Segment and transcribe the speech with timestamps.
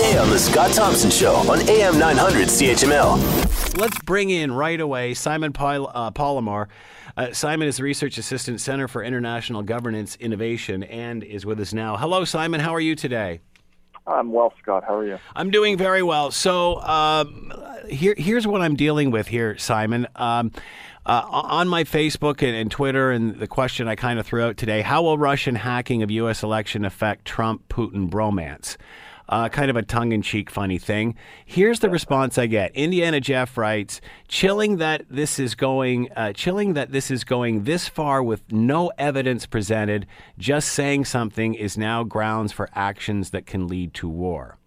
[0.00, 3.76] Weekday on The Scott Thompson Show on AM 900 CHML.
[3.78, 6.68] Let's bring in right away Simon Pol- uh, Palamar.
[7.18, 11.74] Uh, Simon is the Research Assistant, Center for International Governance Innovation, and is with us
[11.74, 11.98] now.
[11.98, 12.60] Hello, Simon.
[12.60, 13.40] How are you today?
[14.06, 14.84] I'm well, Scott.
[14.86, 15.18] How are you?
[15.36, 16.30] I'm doing very well.
[16.30, 17.52] So um,
[17.86, 20.06] here, here's what I'm dealing with here, Simon.
[20.16, 20.52] Um,
[21.04, 24.56] uh, on my Facebook and, and, Twitter, and the question I kind of threw out
[24.56, 26.42] today: How will Russian hacking of U.S.
[26.42, 28.76] election affect Trump-Putin bromance?
[29.30, 31.14] Uh, kind of a tongue-in-cheek, funny thing.
[31.46, 32.74] Here's the response I get.
[32.74, 37.86] Indiana Jeff writes, "Chilling that this is going, uh, chilling that this is going this
[37.86, 40.04] far with no evidence presented.
[40.36, 44.58] Just saying something is now grounds for actions that can lead to war."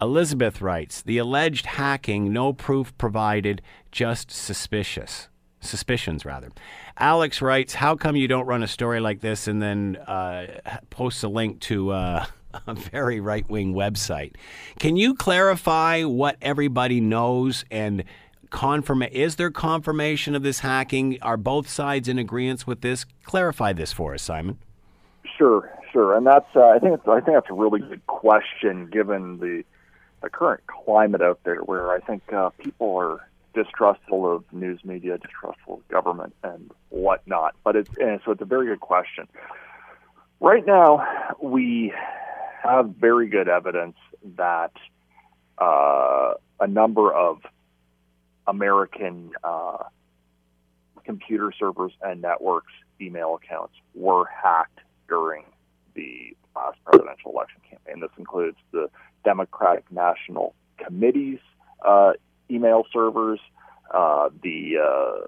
[0.00, 5.28] Elizabeth writes, "The alleged hacking, no proof provided, just suspicious."
[5.58, 6.50] suspicions rather.
[6.96, 11.24] Alex writes, "How come you don't run a story like this and then uh, post
[11.24, 12.26] a link to uh,
[12.66, 14.34] a very right-wing website?
[14.78, 18.04] Can you clarify what everybody knows and?"
[18.48, 21.18] Confirm is there confirmation of this hacking?
[21.20, 23.04] Are both sides in agreement with this?
[23.24, 24.58] Clarify this for us, Simon.
[25.36, 29.38] Sure, sure, and that's uh, I think I think that's a really good question given
[29.40, 29.64] the
[30.22, 35.18] the current climate out there, where I think uh, people are distrustful of news media,
[35.18, 37.54] distrustful of government, and whatnot.
[37.64, 39.26] But it's and so it's a very good question.
[40.40, 41.04] Right now,
[41.42, 41.92] we
[42.66, 43.96] have very good evidence
[44.36, 44.72] that
[45.58, 47.40] uh, a number of
[48.46, 49.84] American uh,
[51.04, 55.44] computer servers and networks email accounts were hacked during
[55.94, 58.00] the last presidential election campaign.
[58.00, 58.88] This includes the
[59.24, 61.40] Democratic National Committee's
[61.84, 62.12] uh,
[62.50, 63.40] email servers,
[63.92, 65.26] uh, the uh,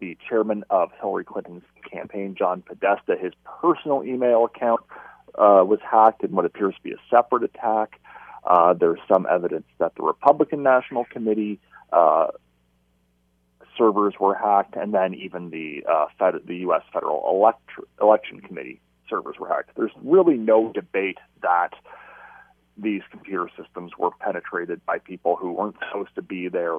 [0.00, 4.80] the chairman of Hillary Clinton's campaign, John Podesta, his personal email account
[5.36, 8.00] uh, was hacked in what appears to be a separate attack.
[8.44, 11.58] Uh, there's some evidence that the Republican National Committee
[11.92, 12.28] uh,
[13.76, 16.82] servers were hacked, and then even the uh, Fed, the U.S.
[16.92, 19.70] Federal Elect- Election Committee servers were hacked.
[19.76, 21.74] There's really no debate that
[22.76, 26.78] these computer systems were penetrated by people who weren't supposed to be there,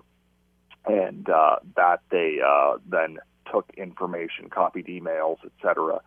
[0.86, 3.18] and uh, that they uh, then
[3.52, 6.00] took information, copied emails, etc.,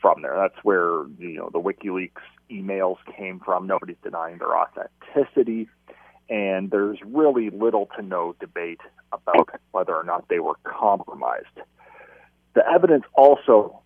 [0.00, 0.34] from there.
[0.36, 2.10] That's where you know the WikiLeaks
[2.50, 3.66] emails came from.
[3.66, 5.68] Nobody's denying their authenticity,
[6.28, 8.80] and there's really little to no debate
[9.12, 11.46] about whether or not they were compromised.
[12.54, 13.82] The evidence also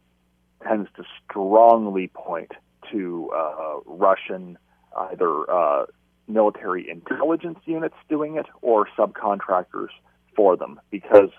[0.67, 2.53] tends to strongly point
[2.93, 4.59] to uh, Russian
[4.97, 5.87] either uh,
[6.29, 9.89] military intelligence units doing it or subcontractors
[10.37, 10.81] for them.
[10.91, 11.31] Because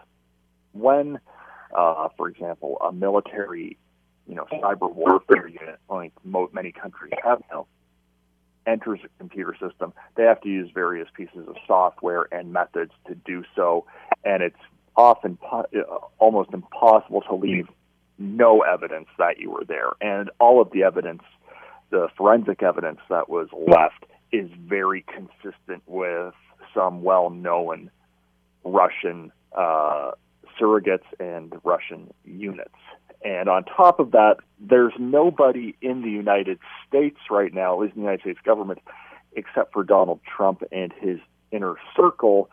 [0.74, 1.20] when,
[1.78, 3.78] uh, for example, a military,
[4.32, 6.14] you know, cyber warfare unit, like
[6.54, 7.68] many countries have now,
[8.66, 13.14] enters a computer system, they have to use various pieces of software and methods to
[13.14, 13.86] do so,
[14.24, 14.56] and it's
[14.96, 17.68] often po- uh, almost impossible to leave
[18.18, 19.90] no evidence that you were there.
[20.00, 21.24] And all of the evidence
[21.90, 26.34] the forensic evidence that was left is very consistent with
[26.74, 27.92] some well-known
[28.64, 30.12] Russian uh,
[30.58, 32.70] surrogates and Russian units.
[33.24, 37.96] And on top of that, there's nobody in the United States right now, at least
[37.96, 38.80] in the United States government,
[39.34, 41.20] except for Donald Trump and his
[41.52, 42.50] inner circle,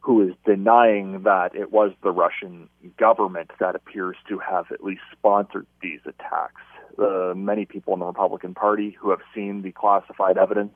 [0.00, 5.02] who is denying that it was the Russian government that appears to have at least
[5.12, 6.62] sponsored these attacks
[6.98, 10.74] uh, many people in the Republican Party who have seen the classified evidence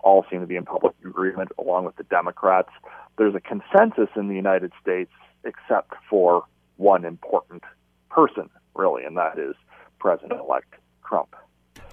[0.00, 2.70] all seem to be in public agreement, along with the Democrats.
[3.18, 5.12] There's a consensus in the United States,
[5.44, 6.44] except for
[6.76, 7.62] one important
[8.08, 9.54] person, really, and that is
[9.98, 10.74] President elect
[11.06, 11.36] Trump.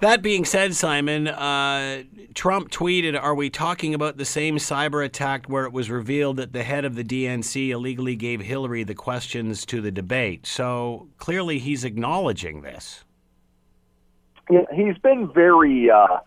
[0.00, 5.46] That being said, Simon, uh, Trump tweeted, Are we talking about the same cyber attack
[5.46, 9.66] where it was revealed that the head of the DNC illegally gave Hillary the questions
[9.66, 10.46] to the debate?
[10.46, 13.04] So clearly he's acknowledging this
[14.72, 16.18] he's been very uh,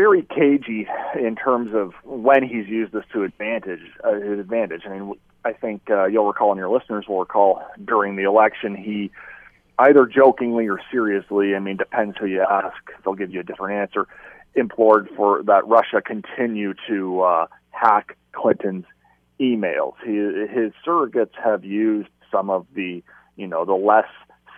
[0.00, 0.88] very cagey
[1.28, 4.82] in terms of when he's used this to advantage uh, his advantage.
[4.86, 5.12] I mean,
[5.44, 9.10] I think uh, you'll recall, and your listeners will recall, during the election, he
[9.78, 13.72] either jokingly or seriously, I mean, depends who you ask, they'll give you a different
[13.82, 14.06] answer,
[14.54, 18.86] implored for that Russia continue to uh, hack Clinton's
[19.38, 19.94] emails.
[20.04, 20.14] He,
[20.58, 23.02] his surrogates have used some of the,
[23.36, 24.08] you know, the less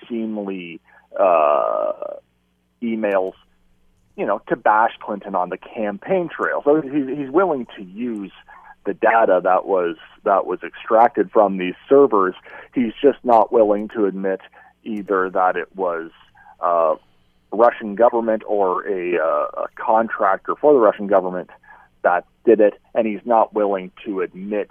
[0.09, 0.81] seemly
[1.19, 1.93] uh,
[2.81, 3.35] emails,
[4.17, 6.63] you know, to bash Clinton on the campaign trail.
[6.65, 8.33] So he's, he's willing to use
[8.85, 12.35] the data that was that was extracted from these servers.
[12.75, 14.41] He's just not willing to admit
[14.85, 16.11] either that it was
[16.61, 16.97] uh,
[17.53, 21.51] Russian government or a, uh, a contractor for the Russian government
[22.03, 24.69] that did it, and he's not willing to admit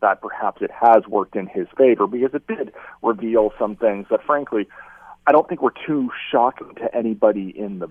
[0.00, 2.72] that perhaps it has worked in his favor because it did
[3.02, 4.68] reveal some things that, frankly,
[5.26, 7.88] I don't think were too shocking to anybody in the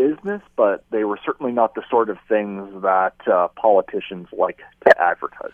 [0.00, 5.00] business, but they were certainly not the sort of things that uh, politicians like to
[5.00, 5.52] advertise.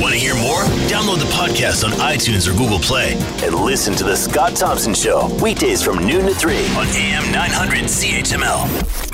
[0.00, 0.62] Want to hear more?
[0.86, 5.28] Download the podcast on iTunes or Google Play and listen to The Scott Thompson Show
[5.42, 9.07] weekdays from noon to 3 on AM 900 CHML.